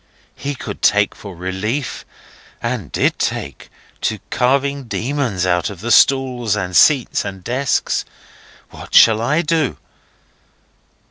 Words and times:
He 0.35 0.55
could 0.55 0.81
take 0.81 1.13
for 1.13 1.35
relief 1.35 2.05
(and 2.59 2.91
did 2.91 3.19
take) 3.19 3.69
to 4.01 4.17
carving 4.31 4.85
demons 4.85 5.45
out 5.45 5.69
of 5.69 5.79
the 5.79 5.91
stalls 5.91 6.55
and 6.55 6.75
seats 6.75 7.23
and 7.23 7.43
desks. 7.43 8.03
What 8.71 8.95
shall 8.95 9.21
I 9.21 9.43
do? 9.43 9.77